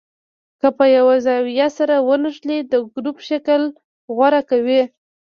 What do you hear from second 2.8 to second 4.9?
ګروپ شکل غوره کوي.